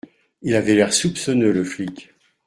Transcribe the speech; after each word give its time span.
Il 0.41 0.55
avait 0.55 0.73
l’air 0.73 0.93
soupçonneux, 0.95 1.51
le 1.51 1.63
flic. 1.63 2.11